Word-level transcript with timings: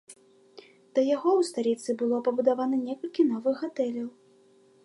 Да 0.93 1.03
яго 1.15 1.29
ў 1.39 1.49
сталіцы 1.51 1.95
было 2.01 2.21
пабудавана 2.31 2.77
некалькі 2.89 3.27
новых 3.33 3.55
гатэляў. 3.67 4.09